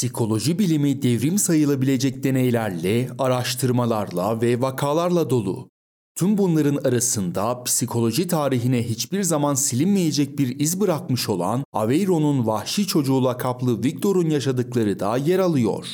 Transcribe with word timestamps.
Psikoloji 0.00 0.58
bilimi 0.58 1.02
devrim 1.02 1.38
sayılabilecek 1.38 2.24
deneylerle, 2.24 3.10
araştırmalarla 3.18 4.42
ve 4.42 4.60
vakalarla 4.60 5.30
dolu. 5.30 5.70
Tüm 6.14 6.38
bunların 6.38 6.76
arasında 6.76 7.64
psikoloji 7.64 8.26
tarihine 8.26 8.88
hiçbir 8.88 9.22
zaman 9.22 9.54
silinmeyecek 9.54 10.38
bir 10.38 10.60
iz 10.60 10.80
bırakmış 10.80 11.28
olan 11.28 11.64
Aveyron'un 11.72 12.46
vahşi 12.46 12.86
çocuğu 12.86 13.24
lakaplı 13.24 13.84
Victor'un 13.84 14.30
yaşadıkları 14.30 15.00
da 15.00 15.16
yer 15.16 15.38
alıyor. 15.38 15.86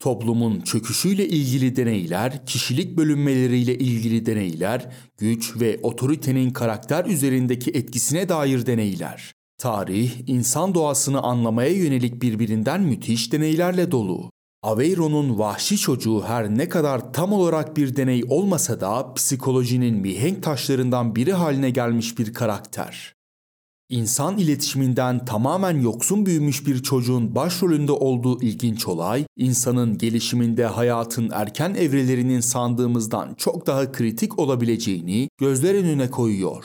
Toplumun 0.00 0.60
çöküşüyle 0.60 1.28
ilgili 1.28 1.76
deneyler, 1.76 2.46
kişilik 2.46 2.96
bölünmeleriyle 2.96 3.78
ilgili 3.78 4.26
deneyler, 4.26 4.92
güç 5.18 5.60
ve 5.60 5.80
otoritenin 5.82 6.50
karakter 6.50 7.04
üzerindeki 7.04 7.70
etkisine 7.70 8.28
dair 8.28 8.66
deneyler. 8.66 9.31
Tarih, 9.62 10.12
insan 10.26 10.74
doğasını 10.74 11.22
anlamaya 11.22 11.70
yönelik 11.70 12.22
birbirinden 12.22 12.82
müthiş 12.82 13.32
deneylerle 13.32 13.90
dolu. 13.90 14.30
Aveyron'un 14.62 15.38
vahşi 15.38 15.76
çocuğu 15.76 16.22
her 16.26 16.50
ne 16.50 16.68
kadar 16.68 17.12
tam 17.12 17.32
olarak 17.32 17.76
bir 17.76 17.96
deney 17.96 18.22
olmasa 18.28 18.80
da 18.80 19.14
psikolojinin 19.14 19.94
mihenk 19.94 20.42
taşlarından 20.42 21.16
biri 21.16 21.32
haline 21.32 21.70
gelmiş 21.70 22.18
bir 22.18 22.34
karakter. 22.34 23.14
İnsan 23.90 24.38
iletişiminden 24.38 25.24
tamamen 25.24 25.80
yoksun 25.80 26.26
büyümüş 26.26 26.66
bir 26.66 26.82
çocuğun 26.82 27.34
başrolünde 27.34 27.92
olduğu 27.92 28.42
ilginç 28.42 28.88
olay, 28.88 29.24
insanın 29.36 29.98
gelişiminde 29.98 30.66
hayatın 30.66 31.30
erken 31.32 31.74
evrelerinin 31.74 32.40
sandığımızdan 32.40 33.34
çok 33.34 33.66
daha 33.66 33.92
kritik 33.92 34.38
olabileceğini 34.38 35.28
gözler 35.40 35.74
önüne 35.74 36.10
koyuyor. 36.10 36.64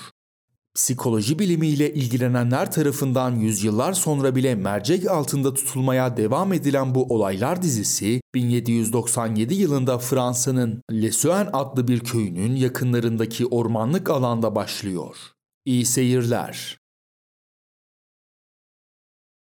Psikoloji 0.77 1.39
bilimiyle 1.39 1.93
ilgilenenler 1.93 2.71
tarafından 2.71 3.35
yüzyıllar 3.35 3.93
sonra 3.93 4.35
bile 4.35 4.55
mercek 4.55 5.09
altında 5.11 5.53
tutulmaya 5.53 6.17
devam 6.17 6.53
edilen 6.53 6.95
bu 6.95 7.03
olaylar 7.03 7.61
dizisi 7.61 8.21
1797 8.35 9.53
yılında 9.53 9.99
Fransa'nın 9.99 10.81
Le 10.91 11.11
Suin 11.11 11.47
adlı 11.53 11.87
bir 11.87 11.99
köyünün 11.99 12.55
yakınlarındaki 12.55 13.45
ormanlık 13.45 14.09
alanda 14.09 14.55
başlıyor. 14.55 15.17
İyi 15.65 15.85
seyirler. 15.85 16.77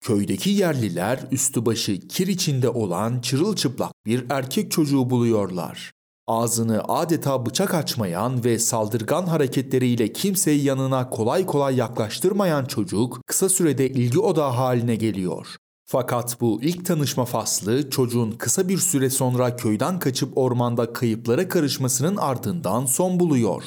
Köydeki 0.01 0.49
yerliler 0.49 1.19
üstü 1.31 1.65
başı 1.65 2.07
kir 2.07 2.27
içinde 2.27 2.69
olan 2.69 3.21
çırılçıplak 3.21 3.91
bir 4.05 4.25
erkek 4.29 4.71
çocuğu 4.71 5.09
buluyorlar. 5.09 5.91
Ağzını 6.27 6.83
adeta 6.87 7.45
bıçak 7.45 7.73
açmayan 7.73 8.43
ve 8.43 8.59
saldırgan 8.59 9.25
hareketleriyle 9.25 10.13
kimseyi 10.13 10.63
yanına 10.63 11.09
kolay 11.09 11.45
kolay 11.45 11.75
yaklaştırmayan 11.75 12.65
çocuk 12.65 13.21
kısa 13.27 13.49
sürede 13.49 13.89
ilgi 13.89 14.19
odağı 14.19 14.51
haline 14.51 14.95
geliyor. 14.95 15.55
Fakat 15.85 16.41
bu 16.41 16.59
ilk 16.61 16.85
tanışma 16.85 17.25
faslı 17.25 17.89
çocuğun 17.89 18.31
kısa 18.31 18.69
bir 18.69 18.77
süre 18.77 19.09
sonra 19.09 19.55
köyden 19.55 19.99
kaçıp 19.99 20.37
ormanda 20.37 20.93
kayıplara 20.93 21.47
karışmasının 21.47 22.17
ardından 22.17 22.85
son 22.85 23.19
buluyor. 23.19 23.63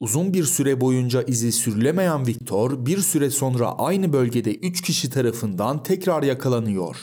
Uzun 0.00 0.34
bir 0.34 0.44
süre 0.44 0.80
boyunca 0.80 1.22
izi 1.22 1.52
sürülemeyen 1.52 2.26
Victor 2.26 2.86
bir 2.86 2.98
süre 2.98 3.30
sonra 3.30 3.72
aynı 3.78 4.12
bölgede 4.12 4.54
3 4.54 4.82
kişi 4.82 5.10
tarafından 5.10 5.82
tekrar 5.82 6.22
yakalanıyor. 6.22 6.96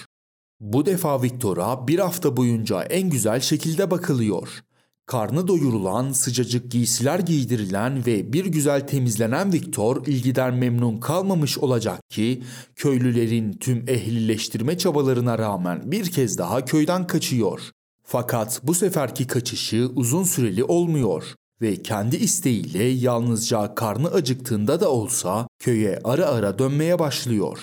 Bu 0.59 0.85
defa 0.85 1.21
Victor'a 1.21 1.87
bir 1.87 1.99
hafta 1.99 2.37
boyunca 2.37 2.83
en 2.83 3.09
güzel 3.09 3.39
şekilde 3.39 3.91
bakılıyor. 3.91 4.66
Karnı 5.07 5.47
doyurulan, 5.47 6.11
sıcacık 6.11 6.71
giysiler 6.71 7.19
giydirilen 7.19 8.05
ve 8.05 8.33
bir 8.33 8.45
güzel 8.45 8.87
temizlenen 8.87 9.53
Victor 9.53 10.05
ilgiden 10.05 10.53
memnun 10.53 10.97
kalmamış 10.97 11.57
olacak 11.57 12.09
ki 12.09 12.43
köylülerin 12.75 13.53
tüm 13.53 13.89
ehlileştirme 13.89 14.77
çabalarına 14.77 15.37
rağmen 15.37 15.91
bir 15.91 16.11
kez 16.11 16.37
daha 16.37 16.65
köyden 16.65 17.07
kaçıyor. 17.07 17.61
Fakat 18.03 18.61
bu 18.63 18.73
seferki 18.73 19.27
kaçışı 19.27 19.89
uzun 19.95 20.23
süreli 20.23 20.63
olmuyor 20.63 21.23
ve 21.61 21.81
kendi 21.81 22.15
isteğiyle 22.15 22.83
yalnızca 22.83 23.75
karnı 23.75 24.07
acıktığında 24.07 24.79
da 24.79 24.91
olsa 24.91 25.47
köye 25.59 25.99
ara 26.03 26.25
ara 26.25 26.59
dönmeye 26.59 26.99
başlıyor. 26.99 27.59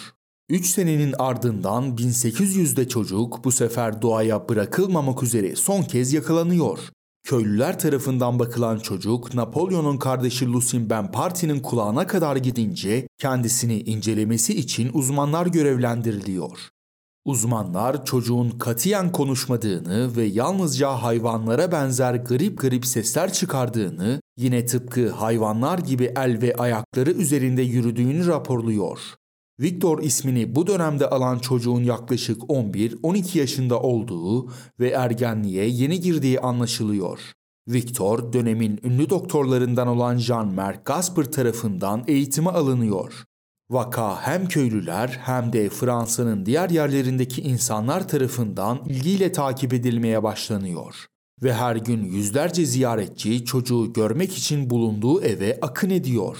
3 0.48 0.66
senenin 0.66 1.14
ardından 1.18 1.96
1800'de 1.96 2.88
çocuk 2.88 3.44
bu 3.44 3.52
sefer 3.52 4.02
doğaya 4.02 4.48
bırakılmamak 4.48 5.22
üzere 5.22 5.56
son 5.56 5.82
kez 5.82 6.12
yakalanıyor. 6.12 6.78
Köylüler 7.24 7.78
tarafından 7.78 8.38
bakılan 8.38 8.78
çocuk 8.78 9.34
Napolyon'un 9.34 9.96
kardeşi 9.96 10.52
Lucien 10.52 10.90
Bonaparte'nin 10.90 11.60
kulağına 11.60 12.06
kadar 12.06 12.36
gidince 12.36 13.08
kendisini 13.18 13.80
incelemesi 13.80 14.54
için 14.54 14.90
uzmanlar 14.92 15.46
görevlendiriliyor. 15.46 16.68
Uzmanlar 17.24 18.04
çocuğun 18.04 18.50
katiyen 18.50 19.12
konuşmadığını 19.12 20.16
ve 20.16 20.24
yalnızca 20.24 20.90
hayvanlara 20.90 21.72
benzer 21.72 22.14
garip 22.14 22.58
garip 22.58 22.86
sesler 22.86 23.32
çıkardığını, 23.32 24.20
yine 24.36 24.66
tıpkı 24.66 25.10
hayvanlar 25.10 25.78
gibi 25.78 26.12
el 26.16 26.42
ve 26.42 26.54
ayakları 26.54 27.10
üzerinde 27.10 27.62
yürüdüğünü 27.62 28.26
raporluyor. 28.26 28.98
Victor 29.60 30.02
ismini 30.02 30.54
bu 30.54 30.66
dönemde 30.66 31.10
alan 31.10 31.38
çocuğun 31.38 31.82
yaklaşık 31.82 32.42
11-12 32.42 33.38
yaşında 33.38 33.80
olduğu 33.80 34.50
ve 34.80 34.88
ergenliğe 34.88 35.68
yeni 35.68 36.00
girdiği 36.00 36.40
anlaşılıyor. 36.40 37.20
Victor 37.68 38.32
dönemin 38.32 38.80
ünlü 38.84 39.10
doktorlarından 39.10 39.88
olan 39.88 40.18
Jean-Marc 40.18 40.78
Gasper 40.84 41.24
tarafından 41.24 42.04
eğitime 42.06 42.50
alınıyor. 42.50 43.24
Vaka 43.70 44.20
hem 44.22 44.48
köylüler 44.48 45.08
hem 45.08 45.52
de 45.52 45.68
Fransa'nın 45.68 46.46
diğer 46.46 46.70
yerlerindeki 46.70 47.42
insanlar 47.42 48.08
tarafından 48.08 48.84
ilgiyle 48.88 49.32
takip 49.32 49.72
edilmeye 49.72 50.22
başlanıyor. 50.22 51.06
Ve 51.42 51.54
her 51.54 51.76
gün 51.76 52.04
yüzlerce 52.04 52.66
ziyaretçi 52.66 53.44
çocuğu 53.44 53.92
görmek 53.92 54.36
için 54.36 54.70
bulunduğu 54.70 55.22
eve 55.22 55.58
akın 55.62 55.90
ediyor. 55.90 56.38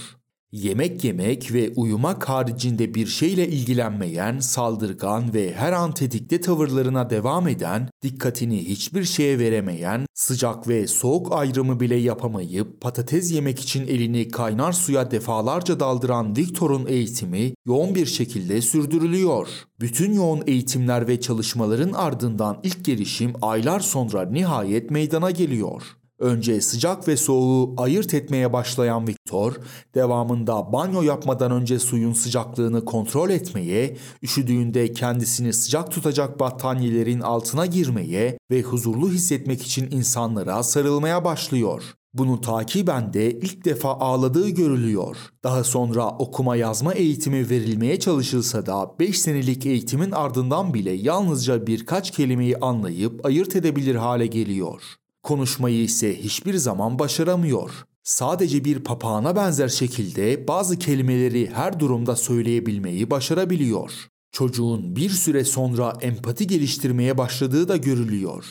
Yemek 0.55 1.05
yemek 1.05 1.53
ve 1.53 1.73
uyumak 1.77 2.29
haricinde 2.29 2.95
bir 2.95 3.07
şeyle 3.07 3.49
ilgilenmeyen, 3.49 4.39
saldırgan 4.39 5.35
ve 5.35 5.55
her 5.55 5.73
an 5.73 5.95
tetikte 5.95 6.41
tavırlarına 6.41 7.11
devam 7.11 7.49
eden, 7.49 7.89
dikkatini 8.03 8.69
hiçbir 8.69 9.05
şeye 9.05 9.39
veremeyen, 9.39 10.07
sıcak 10.15 10.69
ve 10.69 10.87
soğuk 10.87 11.33
ayrımı 11.33 11.81
bile 11.81 11.95
yapamayıp 11.95 12.81
patates 12.81 13.33
yemek 13.33 13.61
için 13.61 13.87
elini 13.87 14.29
kaynar 14.29 14.73
suya 14.73 15.11
defalarca 15.11 15.81
daldıran 15.81 16.37
Victor'un 16.37 16.87
eğitimi 16.87 17.55
yoğun 17.67 17.95
bir 17.95 18.07
şekilde 18.07 18.61
sürdürülüyor. 18.61 19.49
Bütün 19.81 20.13
yoğun 20.13 20.43
eğitimler 20.47 21.09
ve 21.09 21.21
çalışmaların 21.21 21.93
ardından 21.93 22.61
ilk 22.63 22.85
gelişim 22.85 23.33
aylar 23.43 23.81
sonra 23.81 24.27
nihayet 24.27 24.91
meydana 24.91 25.31
geliyor. 25.31 25.83
Önce 26.19 26.61
sıcak 26.61 27.09
ve 27.09 27.17
soğuğu 27.17 27.75
ayırt 27.77 28.15
etmeye 28.15 28.53
başlayan 28.53 29.09
Victor, 29.09 29.55
devamında 29.95 30.73
banyo 30.73 31.03
yapmadan 31.03 31.53
önce 31.53 31.79
suyun 31.79 32.13
sıcaklığını 32.13 32.85
kontrol 32.85 33.31
etmeye, 33.31 33.97
üşüdüğünde 34.23 34.93
kendisini 34.93 35.53
sıcak 35.53 35.91
tutacak 35.91 36.41
battaniyelerin 36.41 37.21
altına 37.21 37.67
girmeye 37.67 38.39
ve 38.51 38.63
huzurlu 38.63 39.11
hissetmek 39.11 39.63
için 39.63 39.91
insanlara 39.91 40.63
sarılmaya 40.63 41.25
başlıyor. 41.25 41.83
Bunu 42.15 42.41
takiben 42.41 43.13
de 43.13 43.31
ilk 43.31 43.65
defa 43.65 43.95
ağladığı 43.95 44.49
görülüyor. 44.49 45.17
Daha 45.45 45.65
sonra 45.65 46.09
okuma 46.09 46.57
yazma 46.57 46.95
eğitimi 46.95 47.51
verilmeye 47.51 47.99
çalışılsa 47.99 48.67
da 48.67 48.95
5 48.99 49.21
senelik 49.21 49.67
eğitimin 49.67 50.11
ardından 50.11 50.75
bile 50.75 50.91
yalnızca 50.91 51.67
birkaç 51.67 52.11
kelimeyi 52.11 52.57
anlayıp 52.57 53.27
ayırt 53.27 53.57
edebilir 53.57 53.95
hale 53.95 54.27
geliyor. 54.27 54.83
Konuşmayı 55.25 55.83
ise 55.83 56.23
hiçbir 56.23 56.55
zaman 56.55 56.99
başaramıyor. 56.99 57.71
Sadece 58.03 58.65
bir 58.65 58.85
papağana 58.85 59.37
benzer 59.37 59.69
şekilde 59.69 60.49
bazı 60.49 60.79
kelimeleri 60.79 61.51
her 61.55 61.81
durumda 61.81 62.17
söyleyebilmeyi 62.17 63.11
başarabiliyor. 63.11 63.93
Çocuğun 64.33 64.97
bir 64.97 65.11
süre 65.11 65.45
sonra 65.45 65.93
empati 66.01 66.47
geliştirmeye 66.47 67.19
başladığı 67.19 67.69
da 67.69 67.77
görülüyor. 67.77 68.45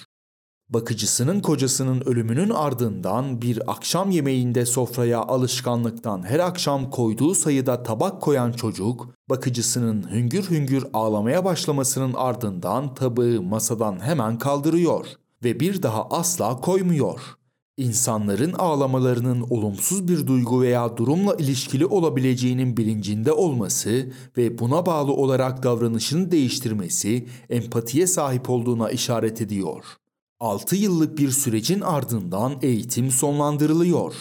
Bakıcısının 0.70 1.40
kocasının 1.40 2.02
ölümünün 2.02 2.50
ardından 2.50 3.42
bir 3.42 3.72
akşam 3.72 4.12
yemeğinde 4.12 4.66
sofraya 4.66 5.20
alışkanlıktan 5.20 6.24
her 6.24 6.40
akşam 6.40 6.90
koyduğu 6.90 7.36
sayıda 7.36 7.84
tabak 7.84 8.22
koyan 8.22 8.52
çocuk, 8.52 9.10
bakıcısının 9.30 10.12
hüngür 10.12 10.50
hüngür 10.50 10.86
ağlamaya 10.94 11.46
başlamasının 11.46 12.14
ardından 12.14 12.94
tabağı 12.94 13.42
masadan 13.42 14.00
hemen 14.00 14.38
kaldırıyor 14.38 15.06
ve 15.44 15.60
bir 15.60 15.84
daha 15.84 16.10
asla 16.10 16.62
koymuyor. 16.62 17.20
İnsanların 17.78 18.54
ağlamalarının 18.54 19.42
olumsuz 19.50 20.08
bir 20.08 20.28
duygu 20.28 20.62
veya 20.62 20.98
durumla 20.98 21.36
ilişkili 21.36 21.86
olabileceğinin 21.86 22.78
bilincinde 22.78 23.32
olması 23.32 24.12
ve 24.38 24.60
buna 24.60 24.86
bağlı 24.86 25.14
olarak 25.14 25.64
davranışını 25.64 26.32
değiştirmesi 26.32 27.28
empatiye 27.50 28.08
sahip 28.08 28.50
olduğuna 28.50 28.90
işaret 28.90 29.42
ediyor. 29.42 29.84
6 30.40 30.76
yıllık 30.76 31.18
bir 31.18 31.32
sürecin 31.32 31.82
ardından 31.82 32.54
eğitim 32.62 33.12
sonlandırılıyor. 33.12 34.14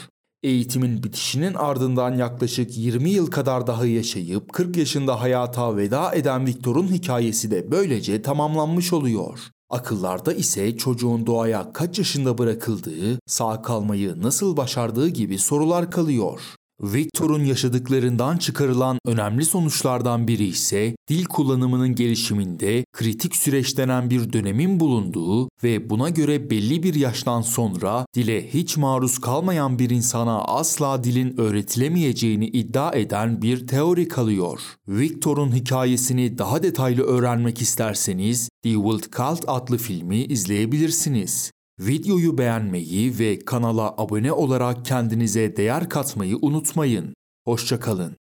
Eğitimin 0.42 1.02
bitişinin 1.02 1.54
ardından 1.54 2.14
yaklaşık 2.14 2.78
20 2.78 3.10
yıl 3.10 3.26
kadar 3.26 3.66
daha 3.66 3.86
yaşayıp 3.86 4.52
40 4.52 4.76
yaşında 4.76 5.20
hayata 5.20 5.76
veda 5.76 6.14
eden 6.14 6.46
Victor'un 6.46 6.88
hikayesi 6.88 7.50
de 7.50 7.70
böylece 7.70 8.22
tamamlanmış 8.22 8.92
oluyor. 8.92 9.38
Akıllarda 9.72 10.32
ise 10.32 10.76
çocuğun 10.76 11.26
doğaya 11.26 11.72
kaç 11.72 11.98
yaşında 11.98 12.38
bırakıldığı, 12.38 13.18
sağ 13.26 13.62
kalmayı 13.62 14.22
nasıl 14.22 14.56
başardığı 14.56 15.08
gibi 15.08 15.38
sorular 15.38 15.90
kalıyor. 15.90 16.40
Victor'un 16.82 17.44
yaşadıklarından 17.44 18.36
çıkarılan 18.36 18.98
önemli 19.06 19.44
sonuçlardan 19.44 20.28
biri 20.28 20.44
ise 20.44 20.96
dil 21.08 21.24
kullanımının 21.24 21.94
gelişiminde 21.94 22.84
kritik 22.92 23.36
süreç 23.36 23.78
denen 23.78 24.10
bir 24.10 24.32
dönemin 24.32 24.80
bulunduğu 24.80 25.48
ve 25.64 25.90
buna 25.90 26.08
göre 26.08 26.50
belli 26.50 26.82
bir 26.82 26.94
yaştan 26.94 27.40
sonra 27.40 28.06
dile 28.14 28.54
hiç 28.54 28.76
maruz 28.76 29.18
kalmayan 29.18 29.78
bir 29.78 29.90
insana 29.90 30.44
asla 30.44 31.04
dilin 31.04 31.40
öğretilemeyeceğini 31.40 32.46
iddia 32.46 32.92
eden 32.92 33.42
bir 33.42 33.66
teori 33.66 34.08
kalıyor. 34.08 34.60
Victor'un 34.88 35.54
hikayesini 35.54 36.38
daha 36.38 36.62
detaylı 36.62 37.02
öğrenmek 37.02 37.62
isterseniz 37.62 38.48
The 38.62 38.72
Wild 38.72 39.12
Cult 39.16 39.44
adlı 39.46 39.78
filmi 39.78 40.16
izleyebilirsiniz. 40.16 41.52
Videoyu 41.80 42.38
beğenmeyi 42.38 43.18
ve 43.18 43.38
kanala 43.38 43.94
abone 43.98 44.32
olarak 44.32 44.84
kendinize 44.84 45.56
değer 45.56 45.88
katmayı 45.88 46.38
unutmayın. 46.42 47.14
Hoşçakalın. 47.44 48.16